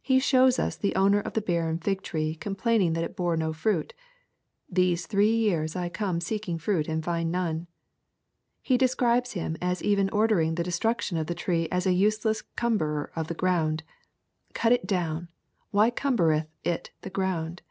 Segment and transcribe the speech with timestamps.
[0.00, 3.52] He shows us the owner of the barren fig tree complaining that it bore no
[3.52, 4.00] fruit:^'
[4.72, 7.66] These three years I come seeking fruit and find none."—
[8.62, 13.10] He describes him as even ordering the destruction of the tree as a useless cumberer
[13.16, 13.82] of the ground:
[14.54, 15.30] "Cut it down;
[15.72, 17.62] why cumberethit the ground